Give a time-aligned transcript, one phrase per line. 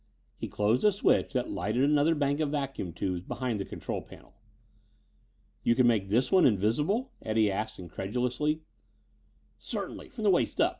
[0.35, 4.33] He closed a switch that lighted another bank of vacuum tubes behind the control panel.
[5.61, 8.63] "You can make this one invisible?" Eddie asked incredulously.
[9.59, 10.69] "Certainly from the waist up.